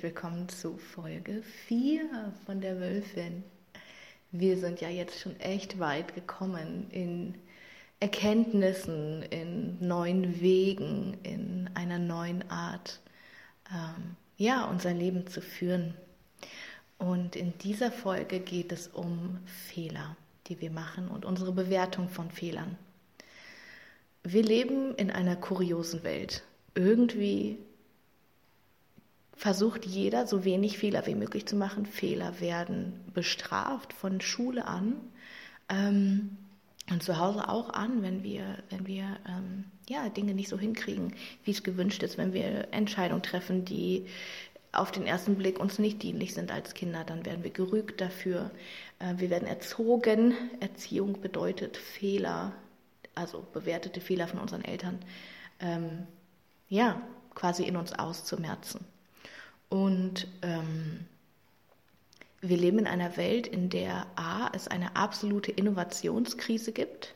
[0.00, 3.44] herzlich willkommen zu Folge 4 von der Wölfin.
[4.30, 7.34] Wir sind ja jetzt schon echt weit gekommen in
[7.98, 13.00] Erkenntnissen, in neuen Wegen, in einer neuen Art,
[13.70, 15.92] ähm, ja, unser Leben zu führen.
[16.96, 22.30] Und in dieser Folge geht es um Fehler, die wir machen und unsere Bewertung von
[22.30, 22.78] Fehlern.
[24.22, 26.42] Wir leben in einer kuriosen Welt.
[26.74, 27.58] Irgendwie
[29.40, 31.86] versucht jeder so wenig Fehler wie möglich zu machen.
[31.86, 35.00] Fehler werden bestraft von Schule an
[35.70, 36.36] ähm,
[36.90, 41.14] und zu Hause auch an, wenn wir, wenn wir ähm, ja, Dinge nicht so hinkriegen,
[41.42, 44.04] wie es gewünscht ist, wenn wir Entscheidungen treffen, die
[44.72, 48.50] auf den ersten Blick uns nicht dienlich sind als Kinder, dann werden wir gerügt dafür.
[48.98, 50.34] Äh, wir werden erzogen.
[50.60, 52.52] Erziehung bedeutet Fehler,
[53.14, 54.98] also bewertete Fehler von unseren Eltern,
[55.60, 56.06] ähm,
[56.68, 57.00] ja,
[57.34, 58.84] quasi in uns auszumerzen.
[59.70, 61.06] Und ähm,
[62.42, 67.14] wir leben in einer Welt, in der A, es eine absolute Innovationskrise gibt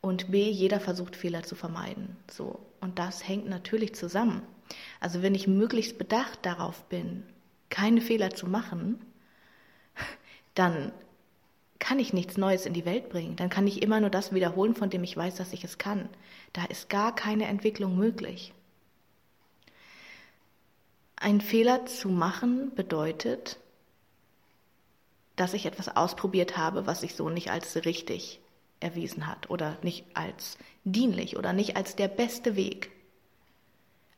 [0.00, 2.16] und B, jeder versucht Fehler zu vermeiden.
[2.30, 2.60] So.
[2.80, 4.42] Und das hängt natürlich zusammen.
[5.00, 7.24] Also wenn ich möglichst bedacht darauf bin,
[7.70, 9.00] keine Fehler zu machen,
[10.54, 10.92] dann
[11.78, 13.36] kann ich nichts Neues in die Welt bringen.
[13.36, 16.08] Dann kann ich immer nur das wiederholen, von dem ich weiß, dass ich es kann.
[16.52, 18.52] Da ist gar keine Entwicklung möglich.
[21.16, 23.58] Ein Fehler zu machen bedeutet,
[25.34, 28.40] dass ich etwas ausprobiert habe, was sich so nicht als richtig
[28.80, 32.90] erwiesen hat oder nicht als dienlich oder nicht als der beste Weg.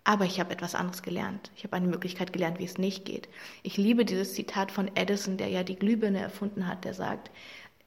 [0.03, 1.51] Aber ich habe etwas anderes gelernt.
[1.55, 3.29] Ich habe eine Möglichkeit gelernt, wie es nicht geht.
[3.63, 7.31] Ich liebe dieses Zitat von Edison, der ja die Glühbirne erfunden hat, der sagt,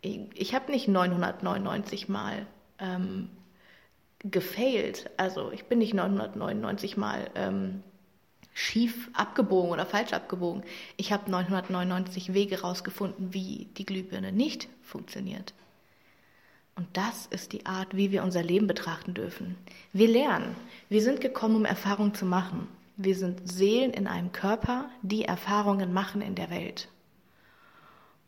[0.02, 2.46] ich habe nicht 999 Mal
[2.80, 3.30] ähm,
[4.20, 7.84] gefailt, also ich bin nicht 999 Mal ähm,
[8.54, 10.64] schief abgebogen oder falsch abgebogen.
[10.98, 15.54] Ich habe 999 Wege rausgefunden, wie die Glühbirne nicht funktioniert.
[16.76, 19.58] Und das ist die Art, wie wir unser Leben betrachten dürfen.
[19.94, 20.56] Wir lernen.
[20.90, 22.68] Wir sind gekommen, um Erfahrungen zu machen.
[22.98, 26.88] Wir sind Seelen in einem Körper, die Erfahrungen machen in der Welt.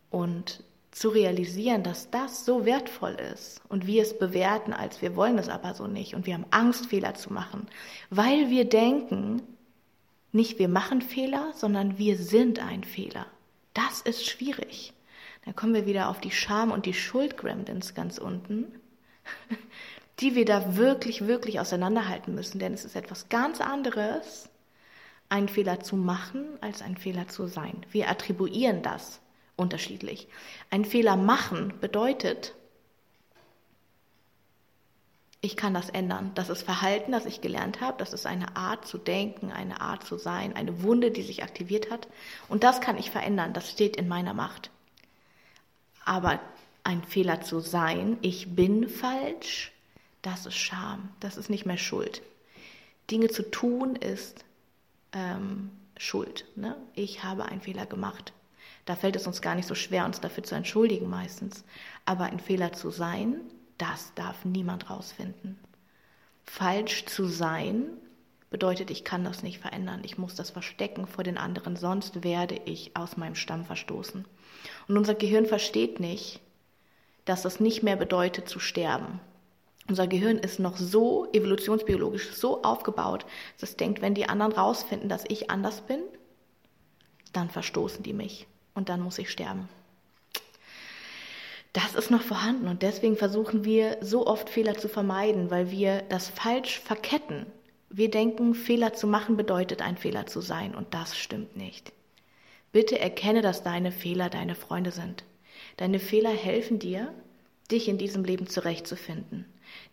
[0.09, 5.39] Und zu realisieren, dass das so wertvoll ist und wir es bewerten, als wir wollen
[5.39, 7.67] es aber so nicht und wir haben Angst, Fehler zu machen,
[8.11, 9.41] weil wir denken,
[10.33, 13.27] nicht wir machen Fehler, sondern wir sind ein Fehler.
[13.73, 14.93] Das ist schwierig.
[15.45, 18.65] Dann kommen wir wieder auf die Scham und die Schuldgremlins ganz unten,
[20.19, 22.59] die wir da wirklich, wirklich auseinanderhalten müssen.
[22.59, 24.49] Denn es ist etwas ganz anderes,
[25.29, 27.85] einen Fehler zu machen, als ein Fehler zu sein.
[27.91, 29.21] Wir attribuieren das
[29.55, 30.27] unterschiedlich.
[30.69, 32.55] Ein Fehler machen bedeutet,
[35.43, 36.31] ich kann das ändern.
[36.35, 37.97] Das ist Verhalten, das ich gelernt habe.
[37.97, 41.91] Das ist eine Art zu denken, eine Art zu sein, eine Wunde, die sich aktiviert
[41.91, 42.07] hat.
[42.47, 43.51] Und das kann ich verändern.
[43.51, 44.71] Das steht in meiner Macht.
[46.05, 46.39] Aber
[46.85, 49.73] ein Fehler zu sein, ich bin falsch,
[50.21, 51.09] das ist Scham.
[51.19, 52.21] Das ist nicht mehr Schuld.
[53.11, 54.45] Dinge zu tun ist
[55.11, 56.45] ähm, Schuld.
[56.55, 56.77] Ne?
[56.95, 58.31] Ich habe einen Fehler gemacht.
[58.85, 61.65] Da fällt es uns gar nicht so schwer, uns dafür zu entschuldigen meistens.
[62.05, 63.41] Aber ein Fehler zu sein,
[63.83, 65.59] das darf niemand rausfinden.
[66.45, 67.85] Falsch zu sein
[68.49, 70.01] bedeutet, ich kann das nicht verändern.
[70.05, 74.25] Ich muss das verstecken vor den anderen, sonst werde ich aus meinem Stamm verstoßen.
[74.87, 76.39] Und unser Gehirn versteht nicht,
[77.25, 79.19] dass das nicht mehr bedeutet zu sterben.
[79.89, 83.25] Unser Gehirn ist noch so evolutionsbiologisch so aufgebaut,
[83.59, 85.99] dass es denkt, wenn die anderen rausfinden, dass ich anders bin,
[87.33, 89.67] dann verstoßen die mich und dann muss ich sterben
[91.73, 96.03] das ist noch vorhanden und deswegen versuchen wir so oft Fehler zu vermeiden, weil wir
[96.09, 97.47] das falsch verketten.
[97.89, 101.91] Wir denken, Fehler zu machen bedeutet ein Fehler zu sein und das stimmt nicht.
[102.71, 105.23] Bitte erkenne, dass deine Fehler deine Freunde sind.
[105.77, 107.13] Deine Fehler helfen dir,
[107.71, 109.45] dich in diesem Leben zurechtzufinden.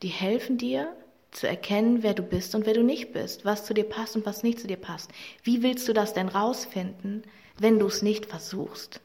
[0.03, 0.95] Die helfen dir,
[1.31, 4.27] zu erkennen, wer du bist und wer du nicht bist, was zu dir passt und
[4.27, 5.11] was nicht zu dir passt.
[5.43, 7.23] Wie willst du das denn rausfinden,
[7.59, 9.01] wenn du es nicht versuchst?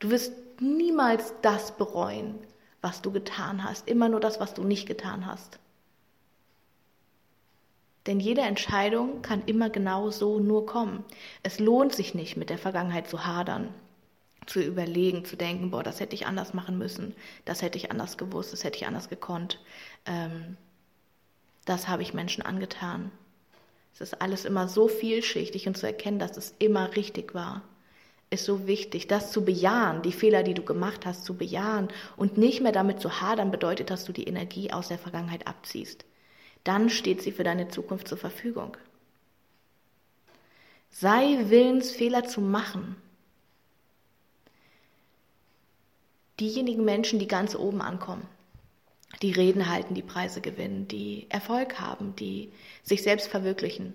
[0.00, 0.32] Du wirst
[0.62, 2.38] niemals das bereuen,
[2.80, 5.58] was du getan hast, immer nur das, was du nicht getan hast.
[8.06, 11.04] Denn jede Entscheidung kann immer genau so nur kommen.
[11.42, 13.72] Es lohnt sich nicht, mit der Vergangenheit zu hadern,
[14.46, 18.18] zu überlegen, zu denken, boah, das hätte ich anders machen müssen, das hätte ich anders
[18.18, 19.60] gewusst, das hätte ich anders gekonnt.
[20.04, 20.56] Ähm,
[21.64, 23.12] das habe ich Menschen angetan.
[23.94, 27.62] Es ist alles immer so vielschichtig und zu erkennen, dass es immer richtig war
[28.32, 32.38] ist so wichtig, das zu bejahen, die Fehler, die du gemacht hast, zu bejahen und
[32.38, 36.04] nicht mehr damit zu hadern, bedeutet, dass du die Energie aus der Vergangenheit abziehst.
[36.64, 38.76] Dann steht sie für deine Zukunft zur Verfügung.
[40.90, 42.96] Sei willens, Fehler zu machen.
[46.38, 48.26] Diejenigen Menschen, die ganz oben ankommen,
[49.20, 52.52] die Reden halten, die Preise gewinnen, die Erfolg haben, die
[52.82, 53.94] sich selbst verwirklichen,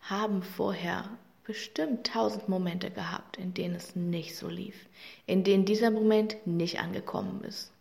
[0.00, 1.08] haben vorher
[1.44, 4.86] bestimmt tausend Momente gehabt, in denen es nicht so lief,
[5.26, 7.72] in denen dieser Moment nicht angekommen ist,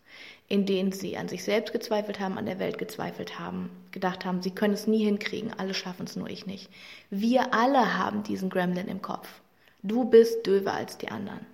[0.47, 4.41] in denen sie an sich selbst gezweifelt haben, an der Welt gezweifelt haben, gedacht haben,
[4.41, 6.69] sie können es nie hinkriegen, alle schaffen es nur ich nicht.
[7.09, 9.41] Wir alle haben diesen Gremlin im Kopf.
[9.83, 11.45] Du bist döver als die anderen.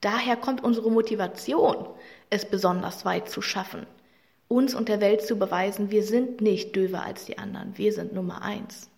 [0.00, 1.88] Daher kommt unsere Motivation,
[2.30, 3.86] es besonders weit zu schaffen,
[4.46, 8.12] uns und der Welt zu beweisen, wir sind nicht döver als die anderen, wir sind
[8.12, 8.90] Nummer eins.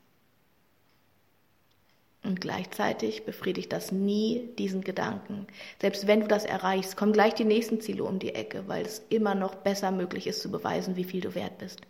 [2.29, 5.47] Und gleichzeitig befriedigt das nie diesen Gedanken.
[5.81, 9.01] Selbst wenn du das erreichst, kommen gleich die nächsten Ziele um die Ecke, weil es
[9.09, 11.81] immer noch besser möglich ist zu beweisen, wie viel du wert bist.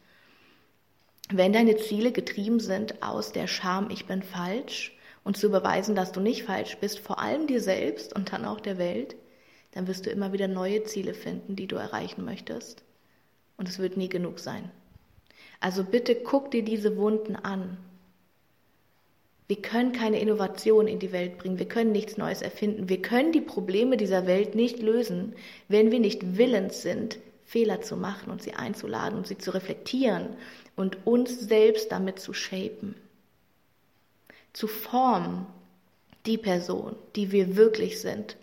[1.28, 6.12] Wenn deine Ziele getrieben sind aus der Scham, ich bin falsch, und zu beweisen, dass
[6.12, 9.16] du nicht falsch bist, vor allem dir selbst und dann auch der Welt,
[9.72, 12.84] dann wirst du immer wieder neue Ziele finden, die du erreichen möchtest.
[13.56, 14.70] Und es wird nie genug sein.
[15.58, 17.76] Also bitte guck dir diese Wunden an
[19.48, 23.32] wir können keine Innovation in die Welt bringen, wir können nichts Neues erfinden, wir können
[23.32, 25.34] die Probleme dieser Welt nicht lösen,
[25.68, 30.36] wenn wir nicht willens sind, Fehler zu machen und sie einzuladen und sie zu reflektieren
[30.76, 32.94] und uns selbst damit zu shapen,
[34.52, 35.46] zu formen,
[36.26, 38.36] die Person, die wir wirklich sind.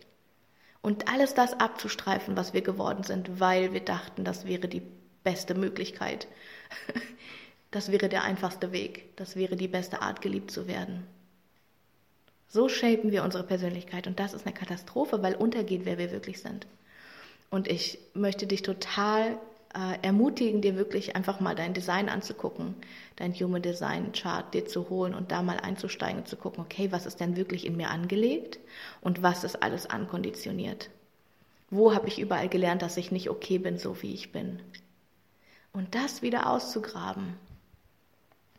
[0.82, 4.82] Und alles das abzustreifen, was wir geworden sind, weil wir dachten, das wäre die
[5.24, 6.28] beste Möglichkeit.
[7.76, 9.14] Das wäre der einfachste Weg.
[9.18, 11.06] Das wäre die beste Art, geliebt zu werden.
[12.48, 16.40] So shapen wir unsere Persönlichkeit und das ist eine Katastrophe, weil untergeht, wer wir wirklich
[16.40, 16.68] sind.
[17.50, 19.38] Und ich möchte dich total
[19.74, 22.76] äh, ermutigen, dir wirklich einfach mal dein Design anzugucken,
[23.18, 26.94] dein Human Design Chart dir zu holen und da mal einzusteigen und zu gucken, okay,
[26.94, 28.58] was ist denn wirklich in mir angelegt
[29.02, 30.90] und was ist alles ankonditioniert?
[31.70, 34.62] Wo habe ich überall gelernt, dass ich nicht okay bin, so wie ich bin?
[35.74, 37.36] Und das wieder auszugraben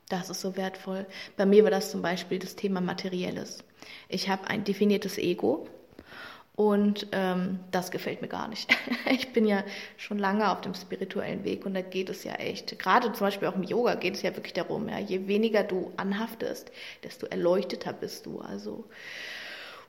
[0.08, 1.06] das ist so wertvoll.
[1.36, 3.64] Bei mir war das zum Beispiel das Thema Materielles.
[4.08, 5.68] Ich habe ein definiertes Ego
[6.56, 8.74] und ähm, das gefällt mir gar nicht.
[9.10, 9.62] ich bin ja
[9.96, 13.48] schon lange auf dem spirituellen Weg und da geht es ja echt, gerade zum Beispiel
[13.48, 17.92] auch im Yoga geht es ja wirklich darum, ja, je weniger du anhaftest, desto erleuchteter
[17.92, 18.40] bist du.
[18.40, 18.86] Also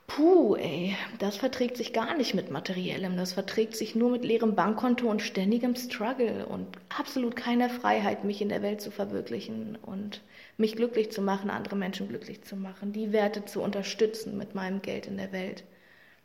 [0.08, 3.16] Puh, ey, das verträgt sich gar nicht mit materiellem.
[3.16, 8.42] Das verträgt sich nur mit leerem Bankkonto und ständigem Struggle und absolut keiner Freiheit, mich
[8.42, 10.22] in der Welt zu verwirklichen und
[10.56, 14.82] mich glücklich zu machen, andere Menschen glücklich zu machen, die Werte zu unterstützen mit meinem
[14.82, 15.62] Geld in der Welt,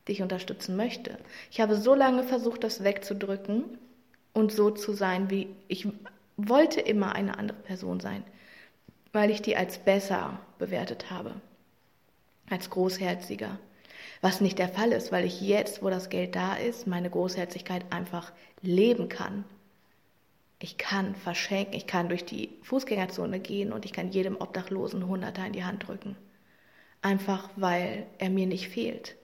[0.07, 1.19] die ich unterstützen möchte.
[1.51, 3.77] Ich habe so lange versucht, das wegzudrücken
[4.33, 5.87] und so zu sein, wie ich
[6.37, 8.23] wollte immer eine andere Person sein,
[9.11, 11.35] weil ich die als besser bewertet habe,
[12.49, 13.59] als großherziger
[14.21, 17.85] was nicht der Fall ist, weil ich jetzt, wo das Geld da ist, meine Großherzigkeit
[17.91, 19.45] einfach leben kann.
[20.59, 25.45] Ich kann verschenken, ich kann durch die Fußgängerzone gehen und ich kann jedem Obdachlosen Hunderter
[25.45, 26.15] in die Hand drücken.
[27.01, 29.17] Einfach weil er mir nicht fehlt.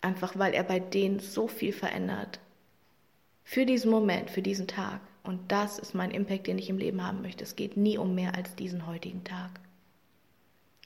[0.00, 2.40] Einfach weil er bei denen so viel verändert.
[3.44, 5.00] Für diesen Moment, für diesen Tag.
[5.22, 7.44] Und das ist mein Impact, den ich im Leben haben möchte.
[7.44, 9.60] Es geht nie um mehr als diesen heutigen Tag.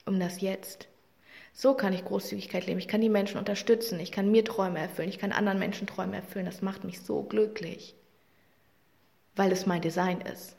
[0.05, 0.90] Um das Jetzt.
[1.53, 2.79] So kann ich Großzügigkeit leben.
[2.79, 3.99] Ich kann die Menschen unterstützen.
[3.99, 5.09] Ich kann mir Träume erfüllen.
[5.09, 6.45] Ich kann anderen Menschen Träume erfüllen.
[6.45, 7.95] Das macht mich so glücklich,
[9.35, 10.55] weil es mein Design ist.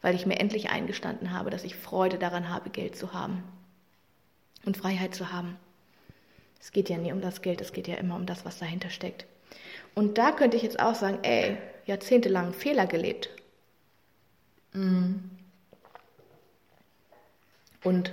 [0.00, 3.42] Weil ich mir endlich eingestanden habe, dass ich Freude daran habe, Geld zu haben
[4.64, 5.56] und Freiheit zu haben.
[6.60, 8.90] Es geht ja nie um das Geld, es geht ja immer um das, was dahinter
[8.90, 9.26] steckt.
[9.94, 11.56] Und da könnte ich jetzt auch sagen, ey,
[11.86, 13.28] jahrzehntelang Fehler gelebt.
[14.72, 15.14] Mm.
[17.82, 18.12] Und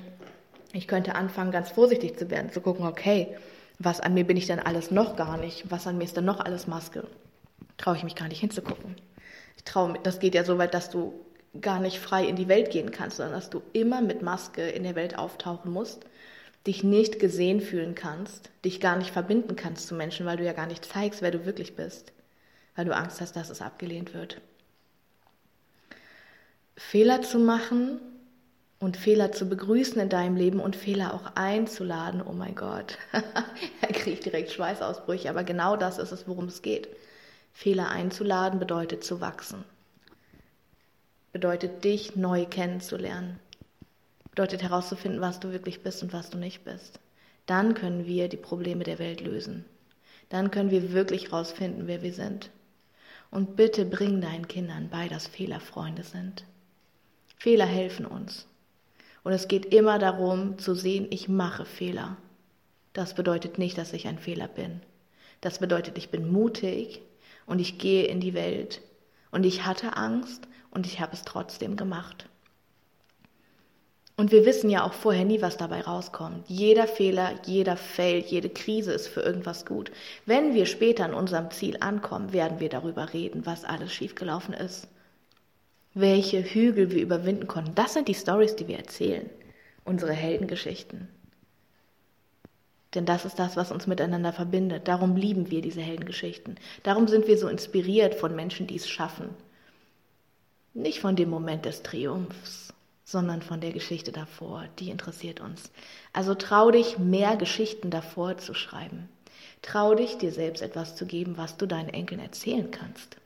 [0.71, 3.35] ich könnte anfangen, ganz vorsichtig zu werden, zu gucken, okay,
[3.79, 5.71] was an mir bin ich denn alles noch gar nicht?
[5.71, 7.07] Was an mir ist denn noch alles Maske?
[7.77, 8.95] Traue ich mich gar nicht hinzugucken.
[9.57, 11.13] Ich traue, das geht ja so weit, dass du
[11.59, 14.83] gar nicht frei in die Welt gehen kannst, sondern dass du immer mit Maske in
[14.83, 16.05] der Welt auftauchen musst,
[16.67, 20.53] dich nicht gesehen fühlen kannst, dich gar nicht verbinden kannst zu Menschen, weil du ja
[20.53, 22.11] gar nicht zeigst, wer du wirklich bist,
[22.75, 24.39] weil du Angst hast, dass es abgelehnt wird.
[26.75, 27.99] Fehler zu machen
[28.79, 32.21] und Fehler zu begrüßen in deinem Leben und Fehler auch einzuladen.
[32.21, 32.98] Oh mein Gott,
[33.81, 36.88] er kriegt direkt Schweißausbrüche, aber genau das ist es, worum es geht.
[37.51, 39.65] Fehler einzuladen bedeutet zu wachsen,
[41.33, 43.39] bedeutet dich neu kennenzulernen,
[44.29, 47.00] bedeutet herauszufinden, was du wirklich bist und was du nicht bist.
[47.48, 49.65] Dann können wir die Probleme der Welt lösen.
[50.29, 52.51] Dann können wir wirklich herausfinden, wer wir sind.
[53.31, 56.45] Und bitte bring deinen Kindern bei, dass Fehler Freunde sind.
[57.38, 58.45] Fehler helfen uns.
[59.23, 62.17] Und es geht immer darum zu sehen, ich mache Fehler.
[62.93, 64.81] Das bedeutet nicht, dass ich ein Fehler bin.
[65.41, 67.01] Das bedeutet, ich bin mutig
[67.45, 68.81] und ich gehe in die Welt.
[69.31, 72.25] Und ich hatte Angst und ich habe es trotzdem gemacht.
[74.19, 76.49] Und wir wissen ja auch vorher nie, was dabei rauskommt.
[76.49, 79.91] Jeder Fehler, jeder Fail, jede Krise ist für irgendwas gut.
[80.25, 84.89] Wenn wir später an unserem Ziel ankommen, werden wir darüber reden, was alles schiefgelaufen ist.
[85.93, 87.75] Welche Hügel wir überwinden konnten.
[87.75, 89.29] Das sind die Stories, die wir erzählen.
[89.86, 91.08] Unsere Heldengeschichten.
[92.96, 94.88] Denn das ist das, was uns miteinander verbindet.
[94.88, 96.58] Darum lieben wir diese Heldengeschichten.
[96.84, 99.29] Darum sind wir so inspiriert von Menschen, die es schaffen.
[100.74, 102.74] Nicht von dem Moment des Triumphs
[103.10, 104.65] sondern von der Geschichte davor.
[104.77, 105.72] Die interessiert uns.
[106.13, 109.10] Also trau dich, mehr Geschichten davor zu schreiben.
[109.63, 113.17] Trau dich, dir selbst etwas zu geben, was du deinen Enkeln erzählen kannst.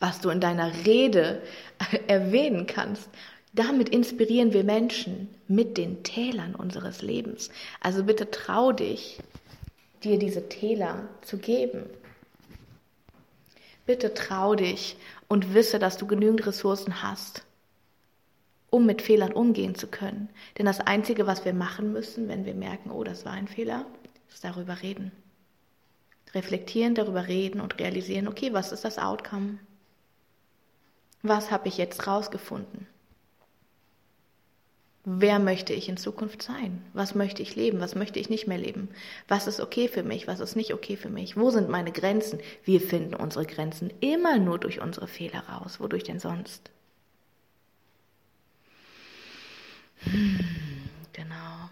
[0.00, 1.42] Was du in deiner Rede
[2.06, 3.08] erwähnen kannst.
[3.52, 7.50] Damit inspirieren wir Menschen mit den Tälern unseres Lebens.
[7.80, 9.20] Also bitte trau dich,
[10.02, 11.84] dir diese Täler zu geben.
[13.86, 14.96] Bitte trau dich
[15.28, 17.44] und wisse, dass du genügend Ressourcen hast,
[18.70, 20.30] um mit Fehlern umgehen zu können.
[20.58, 23.86] Denn das Einzige, was wir machen müssen, wenn wir merken, oh, das war ein Fehler,
[24.28, 25.12] ist darüber reden.
[26.34, 29.58] Reflektieren, darüber reden und realisieren, okay, was ist das Outcome?
[31.22, 32.86] Was habe ich jetzt rausgefunden?
[35.06, 36.82] Wer möchte ich in Zukunft sein?
[36.94, 37.78] Was möchte ich leben?
[37.78, 38.88] Was möchte ich nicht mehr leben?
[39.28, 40.26] Was ist okay für mich?
[40.26, 41.36] Was ist nicht okay für mich?
[41.36, 42.40] Wo sind meine Grenzen?
[42.64, 45.78] Wir finden unsere Grenzen immer nur durch unsere Fehler raus.
[45.78, 46.70] Wodurch denn sonst?
[50.04, 50.40] Hm,
[51.12, 51.68] genau.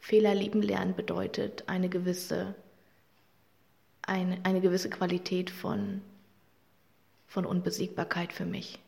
[0.00, 2.56] Fehler lieben lernen bedeutet eine gewisse,
[4.08, 6.02] eine, eine gewisse Qualität von,
[7.26, 8.80] von Unbesiegbarkeit für mich.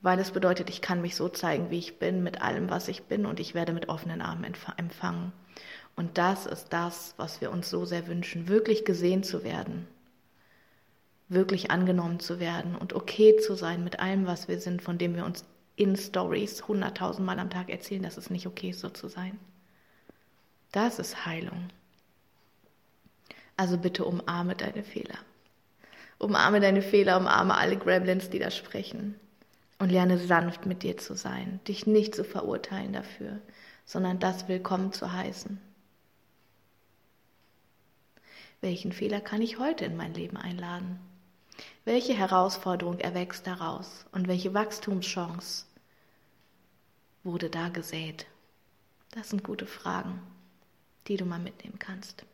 [0.00, 3.04] Weil es bedeutet, ich kann mich so zeigen, wie ich bin, mit allem, was ich
[3.04, 5.32] bin, und ich werde mit offenen Armen empfangen.
[5.96, 9.88] Und das ist das, was wir uns so sehr wünschen, wirklich gesehen zu werden
[11.28, 15.14] wirklich angenommen zu werden und okay zu sein mit allem, was wir sind, von dem
[15.14, 15.44] wir uns
[15.76, 19.38] in Stories hunderttausend Mal am Tag erzählen, dass es nicht okay ist, so zu sein.
[20.72, 21.68] Das ist Heilung.
[23.58, 25.18] Also bitte umarme deine Fehler.
[26.18, 29.18] Umarme deine Fehler, umarme alle Gremlins, die da sprechen.
[29.80, 33.40] Und lerne sanft mit dir zu sein, dich nicht zu verurteilen dafür,
[33.84, 35.60] sondern das willkommen zu heißen.
[38.60, 41.00] Welchen Fehler kann ich heute in mein Leben einladen?
[41.84, 45.64] Welche Herausforderung erwächst daraus und welche Wachstumschance
[47.24, 48.26] wurde da gesät?
[49.10, 50.22] Das sind gute Fragen,
[51.08, 52.24] die du mal mitnehmen kannst.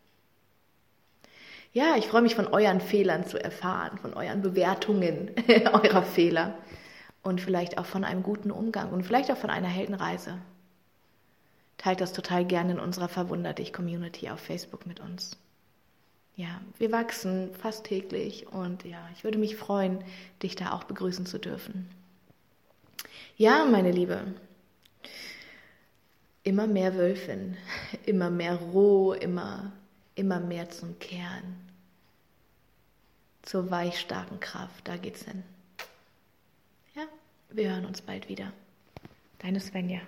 [1.74, 6.54] Ja, ich freue mich von euren Fehlern zu erfahren, von euren Bewertungen eurer Fehler
[7.22, 10.38] und vielleicht auch von einem guten Umgang und vielleicht auch von einer Heldenreise.
[11.76, 15.36] Teilt das total gerne in unserer Verwunder dich Community auf Facebook mit uns
[16.36, 20.02] ja, wir wachsen fast täglich und ja, ich würde mich freuen,
[20.42, 21.88] dich da auch begrüßen zu dürfen.
[23.36, 24.34] Ja, meine Liebe,
[26.42, 27.56] immer mehr Wölfin,
[28.06, 29.72] immer mehr roh, immer,
[30.14, 31.56] immer mehr zum Kern,
[33.42, 35.42] zur weichstarken Kraft, da geht's hin.
[36.94, 37.02] Ja,
[37.50, 38.52] wir hören uns bald wieder.
[39.38, 40.00] Deine Svenja.